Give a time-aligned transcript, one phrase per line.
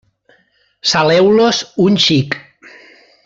[0.91, 2.39] Saleu-los un xic.